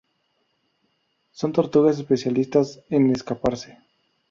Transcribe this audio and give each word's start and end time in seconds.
Son 1.29 1.51
tortugas 1.53 1.99
especialistas 1.99 2.83
en 2.89 3.11
escaparse. 3.11 3.77